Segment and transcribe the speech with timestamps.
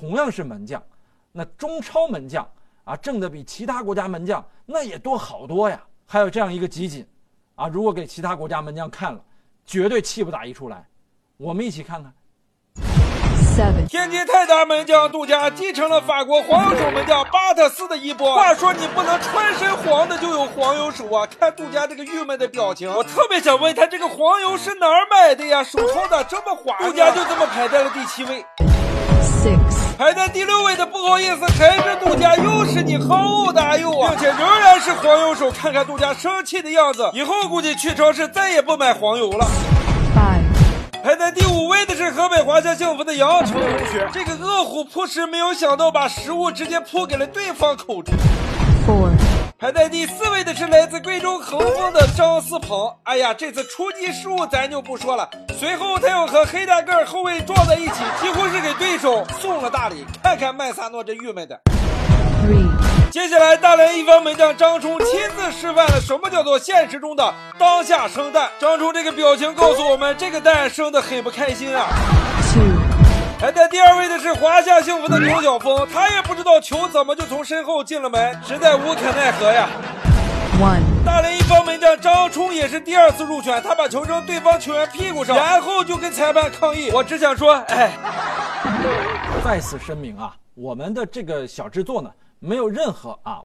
[0.00, 0.82] 同样是门将，
[1.30, 2.48] 那中超门将
[2.84, 5.78] 啊挣的比其他国家门将那也多好多呀。
[6.06, 7.06] 还有这样一个集锦，
[7.54, 9.20] 啊，如果给其他国家门将看了，
[9.66, 10.86] 绝对气不打一处来。
[11.36, 12.10] 我们一起看看。
[13.88, 18.34] 天津泰达门将杜佳继承了法国黄油手门将巴特斯的衣钵。
[18.34, 21.26] 话说你不能穿身黄的就有黄油手啊！
[21.26, 25.62] 看杜佳这个郁闷的表情，我特别想问他这个黄油是哪儿买的呀？
[25.62, 26.78] 手抄咋这么滑？
[26.78, 28.42] 杜佳就这么排在了第七位。
[29.96, 34.10] 排在第六位的不好意思，还是杜佳，又是你，好大佑啊！
[34.10, 39.46] 并且仍然是黄油手，看看杜佳生气的样子，以后估计去超市再也不买黄油了。
[41.02, 48.14] 排在第五位的是河北华夏幸福的杨成同学，这个饿虎扑食没有想到把食物直接扑给了对方口中。
[49.58, 60.04] 排在第四位的是来自贵州恒丰的张思鹏，哎呀，这次出击失误咱就不说了，随后他又和黑大个后卫撞在一起，几乎是给对手送了大礼。
[60.22, 61.58] 看看麦萨诺这郁闷的。
[63.10, 68.50] 接下来，大连一方门将张冲亲自示范了什么叫做现实中的当下生蛋。
[68.58, 71.86] 张冲这个表情告诉我们，这个蛋生的很不开心啊。
[73.40, 79.66] 排在第二位的是华夏幸福的牛晓峰，他也不知道球怎么就从身后进了门，实在无可奈何呀。
[81.04, 86.90] 大连一方门将张冲也是第二次入选，他把球扔对方球员屁股上，然后就跟裁判抗议。
[86.90, 87.92] 我只想说，哎，
[89.44, 92.10] 再次声明啊，我们的这个小制作呢。
[92.42, 93.38] 没有任何啊